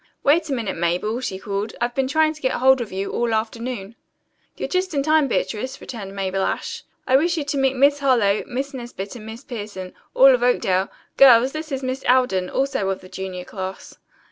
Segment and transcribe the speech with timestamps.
[0.23, 1.75] "Wait a minute, Mabel," she called.
[1.79, 3.93] "I've been trying to get hold of you all afternoon."
[4.57, 6.83] "You're just in time, Beatrice," returned Mabel Ashe.
[7.05, 10.89] "I wish you to meet Miss Harlowe, Miss Nesbit, and Miss Pierson, all of Oakdale.
[11.17, 13.99] Girls, this is Miss Alden, also of the junior class."